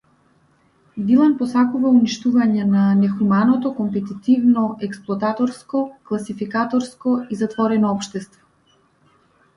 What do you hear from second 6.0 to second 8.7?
класификаторско и затворено општество.